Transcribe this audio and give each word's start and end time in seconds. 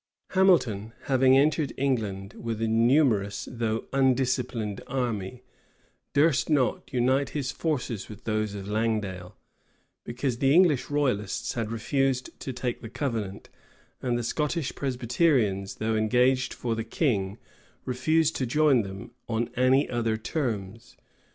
Hamilton, 0.29 0.93
having 1.03 1.37
entered 1.37 1.73
England 1.77 2.33
with 2.33 2.59
a 2.59 2.67
numerous 2.67 3.47
though 3.51 3.85
undisciplined 3.93 4.81
army, 4.87 5.43
durst 6.15 6.49
not 6.49 6.89
unite 6.91 7.29
his 7.37 7.51
forces 7.51 8.09
with 8.09 8.23
those 8.23 8.55
of 8.55 8.67
Langdale; 8.67 9.37
because 10.03 10.39
the 10.39 10.55
English 10.55 10.89
royalists 10.89 11.53
had 11.53 11.69
refused 11.71 12.31
to 12.39 12.51
take 12.51 12.81
the 12.81 12.89
covenant; 12.89 13.49
and 14.01 14.17
the 14.17 14.23
Scottish 14.23 14.73
Presbyterians, 14.73 15.75
though 15.75 15.95
engaged 15.95 16.51
for 16.51 16.73
the 16.73 16.83
king, 16.83 17.37
refused 17.85 18.35
to 18.37 18.47
join 18.47 18.81
them 18.81 19.11
on 19.29 19.51
any 19.55 19.87
other 19.87 20.17
terms. 20.17 20.97